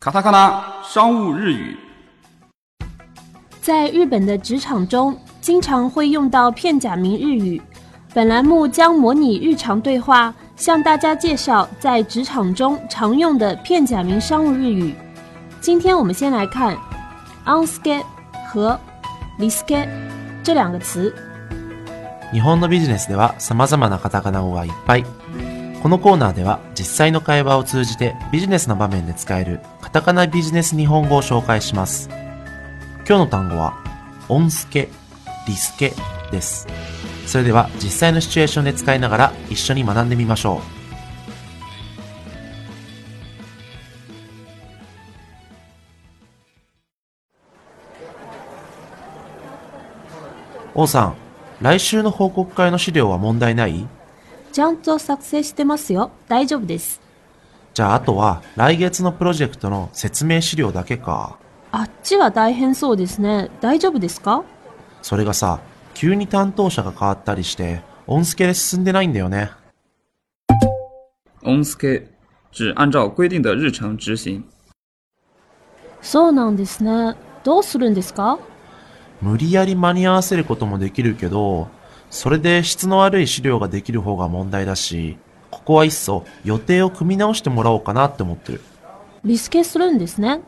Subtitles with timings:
[0.00, 1.76] 卡塔卡纳商务日语，
[3.60, 7.60] 在日本的职场中，经常会用到片假名日语。
[8.14, 14.94] 本栏目将模拟日常对话，向大家介绍在职场中常用的片假名商务日语。
[15.60, 16.76] 今天我们先来看
[17.44, 18.02] “on ske”
[18.48, 18.78] 和
[19.38, 19.88] “li ske”
[20.44, 21.12] 这两个词。
[22.32, 25.04] 日本のビジネスでは様々なカタカナ語がいっぱい。
[25.82, 29.60] このコーナーでは実際の会話を通じてビジネスの場面で使える
[29.91, 32.07] カタカナビジネス日本語を紹介します。
[33.05, 33.73] 今日の単語は、
[34.29, 34.87] オンスケ、
[35.45, 35.91] リスケ
[36.31, 36.65] です。
[37.25, 40.61] それでは実際のシチュエーションで使いながら一緒に学んでみましょう。
[50.73, 51.15] 王さん、
[51.59, 53.85] 来週の報告会の資料は問題ない？
[54.53, 56.11] ちゃんと作成してますよ。
[56.29, 57.00] 大丈夫です。
[57.73, 61.37] じゃああとは来月のプロジェクトの説明資料だけか。
[61.71, 63.49] あっちは大変そうですね。
[63.61, 64.43] 大丈夫ですか？
[65.01, 65.61] それがさ、
[65.93, 69.51] 急に担当者が変わったりして、音スケで進んでないんだよね。
[71.43, 72.07] on ske
[72.51, 74.43] 指按照规定的日程执行。
[76.01, 77.15] そうなんですね。
[77.43, 78.37] どうするんですか？
[79.21, 81.69] 無理やり間に合わせることもできるけど、
[82.09, 85.17] それで質の悪い資料ができる方が問題だし、
[85.61, 88.61] ここはいっそ予定を組み直してもらおうかなって思ってる。
[89.23, 90.41] リスケするんですね。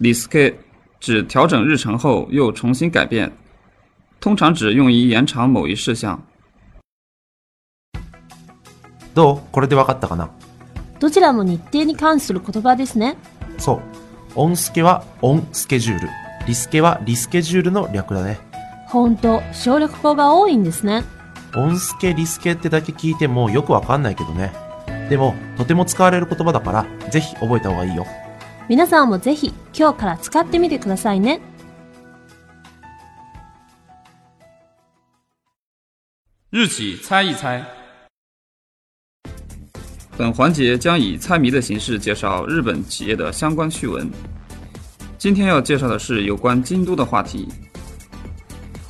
[0.00, 0.56] li ske
[1.00, 3.30] 指调整日程后又重新改变，
[4.20, 6.20] 通常指用于延长某一事项。
[9.14, 9.40] どう？
[9.52, 10.28] これでわかったかな？
[10.98, 13.16] どちらも日程に関する言葉ですね。
[13.58, 13.80] そう。
[14.34, 16.08] オンスケはオンスケジュール。
[16.48, 18.38] リスケはリスケジュールの略だね。
[18.88, 21.04] ほんと、省略語が多いんですね。
[21.54, 24.52] オンスケ、リスケってだけ聞いてもよくわかんないけどね。
[25.10, 28.06] でも、とても使われる言葉だから、ぜひ覚えた方がいいよ。
[28.68, 31.40] 皆さんもぜひ今日から使ってみてくださいね。
[36.50, 37.62] 日企猜一猜。
[40.16, 44.10] 本环节将以猜谜的形式介绍日本企业的相关趣闻。
[45.18, 47.48] 今天要介绍的是有关京都的话题。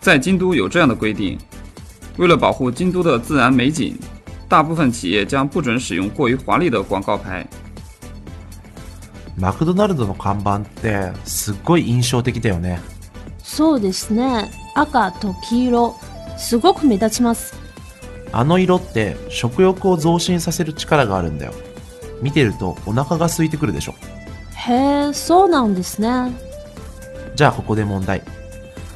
[0.00, 1.38] 在京都有这样的规定：
[2.16, 3.96] 为了保护京都的自然美景，
[4.48, 7.46] 大部分企业将不准使用过于华丽的广告牌。
[9.36, 12.78] マクドナルドの看板って、すっごい印象的だよね。
[13.42, 14.48] そうですね。
[14.76, 15.94] 赤と黄色、
[16.38, 17.54] すごく目立ちます。
[18.30, 21.52] あの色って、食欲を増進させる力があるんだよ。
[22.22, 23.94] 見てるとお腹が空いてくるでしょ。
[24.54, 26.32] へえ、そうなんですね。
[27.34, 28.22] じゃあここで問題。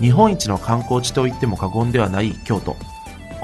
[0.00, 2.76] 日本一の観光地と言っても過言ではない京都。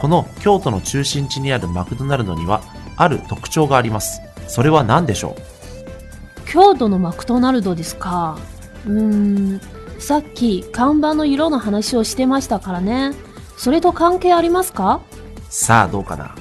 [0.05, 2.61] この京都の中心地にあるマクドナルドには、
[2.97, 4.21] ある特徴があります。
[4.47, 6.47] それは何でしょう？
[6.47, 8.39] 京都のマクドナルドですか？
[8.87, 9.01] うー
[9.57, 9.61] ん、
[9.99, 13.13] さっき看板の色の話をしてましたからね。
[13.57, 15.01] それと関係ありますか？
[15.49, 16.35] さあどうかな？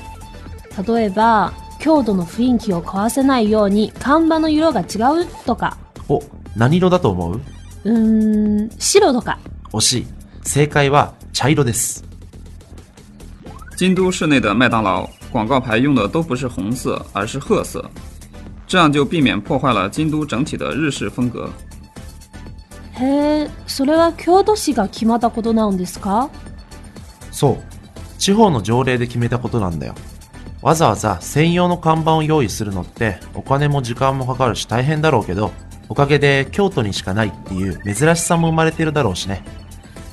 [0.85, 5.77] 例えば、京都の雰囲気を壊せないように看板の色が違うとか、
[6.09, 6.21] お、
[6.57, 7.41] 何色だと思う？
[7.85, 9.39] うーん、白とか。
[9.71, 10.07] 惜しい。
[10.43, 12.03] 正解は茶色です。
[13.75, 17.83] 京都市内的麦当劳广告牌用的都不是红色，而是褐色，
[18.67, 21.49] 这样就避免破坏了京都整体的日式风格。
[22.93, 26.29] へえ、それは京都市が決まったことなんですか？
[27.31, 27.57] そう。
[28.19, 29.95] 地方の条例で決めたことなんだよ。
[30.61, 35.51] わざわざ専用の看板を用意するのってお金も時間もかかるし大変だろうけど、
[35.89, 39.43] おかげで京都にしかないっていう珍しさも生まれてるだろうしね。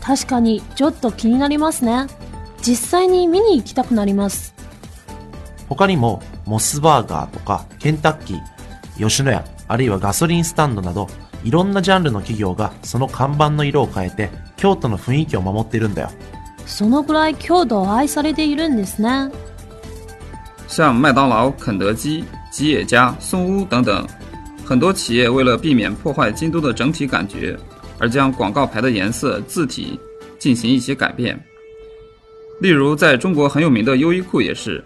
[0.00, 2.06] 確かにちょっと気になりますね。
[2.62, 4.54] 実際に見に行きたくなります。
[5.68, 8.40] 他にもモスバーガーとかケンタッキー、
[8.98, 11.08] 吉野家、あるいはガソリンスタンドなど
[11.44, 16.10] いろんなジャンルの企業がその看板の色を変えて京都の雰囲気を守っているんだよ。
[16.66, 19.30] そのぐらい京都を愛されているんですね。
[20.68, 24.06] 像麦当劳、肯德基、吉野家、松屋等等，
[24.64, 27.58] 很多企业为了避免破坏京都的整体感觉，
[27.98, 29.98] 而将广告牌的颜色、字体
[30.38, 31.42] 进行一些改变。
[32.61, 34.83] 例如，在中国很有名的优衣库也是，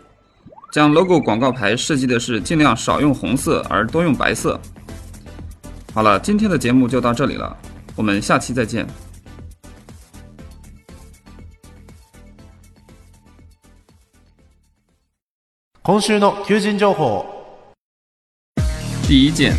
[0.72, 4.60] 将 logo 广告牌设计的是尽量少用红色而多用白色。
[5.94, 7.56] 好了，今天的节目就到这里了，
[7.96, 8.88] 我们下期再见。
[15.82, 17.26] 今週の求人情報。
[19.08, 19.56] 第一件，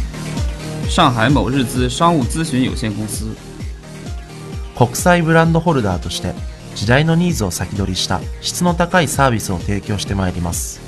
[0.88, 3.34] 上海某日资商务咨询有限公司。
[4.76, 6.32] 国際ブランドホルダーとして
[6.75, 10.81] 時代のニーズを先取りした質の高いサービスを提供してまいります。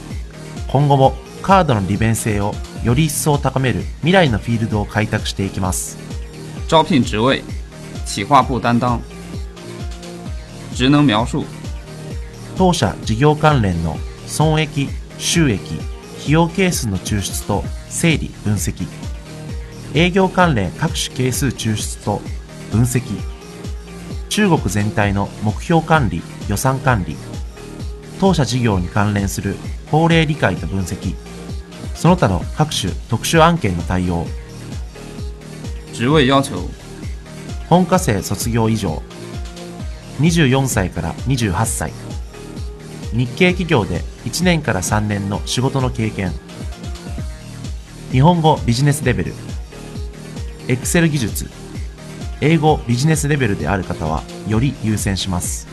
[0.68, 2.54] 今後もカードの利便性を
[2.84, 5.98] より一層高める未来のフィールドを開拓していきます。
[6.68, 7.42] 招聘职位：
[8.06, 9.00] 企划部担当。
[10.76, 11.46] 职能描述：
[12.58, 13.98] 当社事業関連の
[14.28, 15.62] 損益収益
[16.20, 18.86] 費用係数の抽出と整理分析。
[19.94, 22.22] 営業関連各種係数抽出と
[22.72, 23.02] 分析
[24.30, 27.16] 中国全体の目標管理予算管理
[28.20, 29.56] 当社事業に関連する
[29.92, 31.16] 法令理解と分析。
[31.94, 34.26] その他の各種特殊案件の対応。
[35.94, 36.56] 职位要求：
[37.70, 39.02] 本科生卒業以上。
[40.20, 41.94] 24歳から28歳。
[43.14, 46.32] 日系企業で1年から3年の仕事の経験。
[48.12, 49.34] 日本語ビジネスレベル。
[50.68, 51.50] Excel 技術
[52.40, 55.68] 英語ビジネスレベルである方はより優先します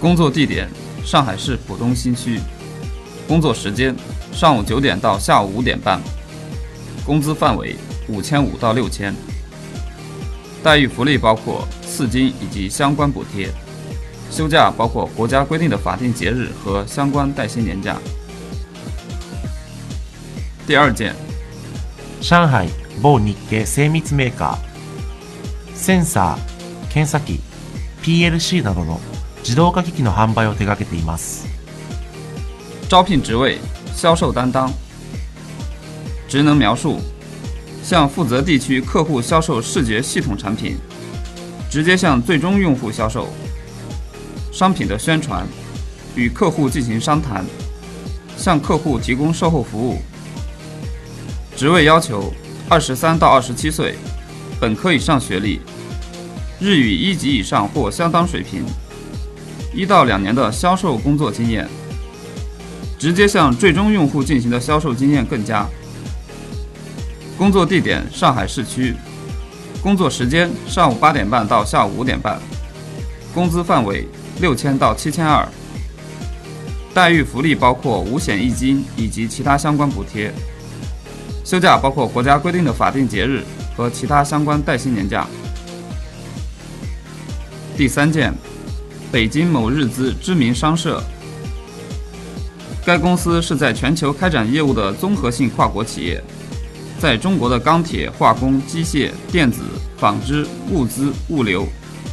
[0.00, 0.68] 工作地点：
[1.04, 2.38] 上海市浦东新区。
[3.26, 3.94] 工作时间：
[4.32, 5.98] 上午九点到下午五点半。
[7.06, 7.76] 工资范围：
[8.06, 9.14] 五千五到六千。
[10.62, 13.48] 待遇福利包括次金以及相关补贴。
[14.30, 17.96] 休假包括国家规定的法定节日和相关带薪年假。
[20.66, 21.14] 第二件，
[22.20, 22.68] 上海
[23.00, 24.56] 某日系精密メーカー
[25.73, 27.39] センサー検査機
[28.03, 28.99] PLC などの
[29.43, 31.47] 自動化機器の販売を手掛けています
[32.89, 33.59] 招聘职位：
[33.95, 34.71] 销售担当。
[36.27, 36.99] 职能描述：
[37.83, 40.77] 向负责地区客户销售视觉系统产品，
[41.69, 43.27] 直接向最终用户销售。
[44.51, 45.47] 商品的宣传，
[46.15, 47.45] 与客户进行商谈，
[48.35, 49.99] 向客户提供售后服务。
[51.55, 52.33] 职位要求：
[52.67, 53.95] 二十三到二十七岁，
[54.64, 55.60] 本科以上学历，
[56.58, 58.64] 日语一级以上或相当水平，
[59.74, 61.68] 一到两年的销售工作经验。
[62.98, 65.66] 直接向最终用户进行的销售经验更佳。
[67.36, 68.94] 工作地点：上海市区。
[69.82, 72.40] 工作时间：上午八点半到下午五点半。
[73.34, 74.08] 工资范围：
[74.40, 75.46] 六千到七千二。
[76.94, 80.32] 待遇福利包括五险一金以及其他相关补贴。
[81.44, 83.44] 休假包括国家规定的法定节日
[83.76, 85.26] 和其他相关带薪年假。
[87.76, 88.32] 第三件，
[89.10, 91.02] 北京某日资知名商社。
[92.86, 96.22] 该公司是在全球开展业务的综合性跨国企业，
[97.00, 99.62] 在中国的钢铁、化工、机械、电子、
[99.96, 101.66] 纺织、物资、物流、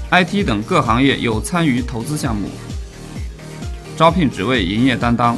[0.10, 2.50] IT 等各行业有参与投资项目。
[3.98, 5.38] 招聘职位：营业担当。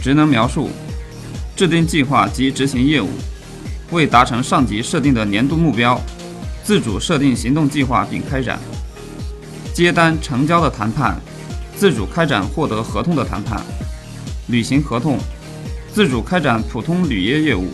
[0.00, 0.70] 职能描述：
[1.54, 3.08] 制定计划及执行业务，
[3.92, 6.00] 为达成上级设定的年度目标，
[6.64, 8.58] 自主设定行动计划并开展。
[9.72, 11.16] 接单成交的谈判。
[11.74, 13.60] 自主开展获得合同的谈判，
[14.46, 15.18] 履行合同，
[15.92, 17.70] 自主开展普通履约业务，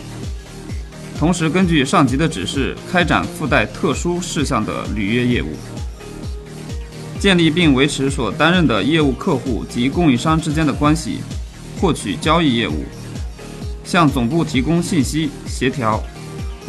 [1.19, 5.49] 同时根据上级的指示开展附带特殊事项的履约业务，
[7.19, 11.19] 建立并维持所担任的业务客户及供应商之间的关系，
[11.79, 12.85] 获取交易业务，
[13.83, 16.01] 向总部提供信息协调，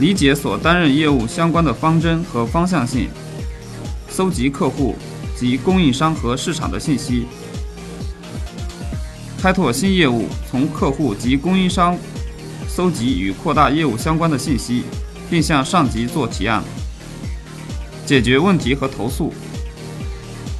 [0.00, 3.08] 理解所担任业务相关的方针和方向性，
[4.08, 4.96] 搜集客户。
[5.36, 7.24] 及供应商和市场的信息，
[9.40, 11.96] 开拓新业务，从客户及供应商
[12.68, 14.82] 搜集与扩大业务相关的信息，
[15.30, 16.62] 并向上级做提案，
[18.04, 19.32] 解决问题和投诉，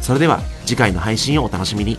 [0.01, 1.99] それでは次回の配信をお楽しみに。